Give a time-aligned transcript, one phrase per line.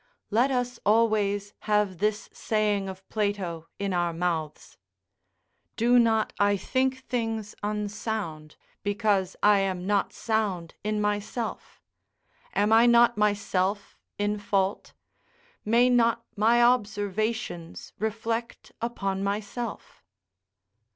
[0.31, 4.75] Let us always have this saying of Plato in our mouths:
[5.75, 11.83] "Do not I think things unsound, because I am not sound in myself?
[12.55, 14.93] Am I not myself in fault?
[15.63, 20.03] may not my observations reflect upon myself?"